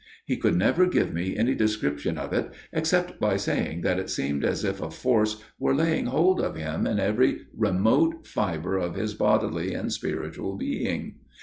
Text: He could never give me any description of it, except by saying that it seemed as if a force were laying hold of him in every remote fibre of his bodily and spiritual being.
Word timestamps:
He 0.25 0.35
could 0.35 0.55
never 0.57 0.87
give 0.87 1.13
me 1.13 1.37
any 1.37 1.53
description 1.53 2.17
of 2.17 2.33
it, 2.33 2.51
except 2.73 3.19
by 3.19 3.37
saying 3.37 3.81
that 3.81 3.99
it 3.99 4.09
seemed 4.09 4.43
as 4.43 4.63
if 4.63 4.81
a 4.81 4.89
force 4.89 5.43
were 5.59 5.75
laying 5.75 6.07
hold 6.07 6.41
of 6.41 6.55
him 6.55 6.87
in 6.87 6.99
every 6.99 7.41
remote 7.55 8.25
fibre 8.25 8.77
of 8.79 8.95
his 8.95 9.13
bodily 9.13 9.75
and 9.75 9.93
spiritual 9.93 10.57
being. 10.57 11.17